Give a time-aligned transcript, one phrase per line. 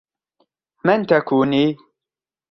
[0.85, 1.75] من تكونيِِ؟